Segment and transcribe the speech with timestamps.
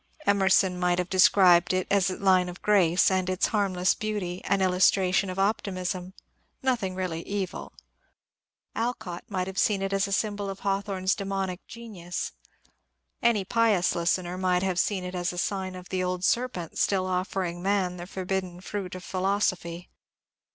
[0.25, 4.59] Emerson might have described it as the line of grace, and its harmless beauty an
[4.59, 6.15] illustration of optimism,—
[6.63, 7.71] no thing really evil.
[8.73, 12.31] Alcott might have seen in it a symbol of Hawthorne's demonic genius.
[13.21, 17.05] Any pious listener might have seen in it a sign of the old serpent still
[17.05, 19.91] offering man the for bidden fruit of philosophy.